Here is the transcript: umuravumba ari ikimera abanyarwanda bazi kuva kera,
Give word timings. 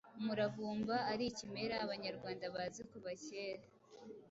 umuravumba 0.19 0.95
ari 1.11 1.23
ikimera 1.31 1.75
abanyarwanda 1.85 2.45
bazi 2.55 2.81
kuva 2.89 3.11
kera, 3.25 3.65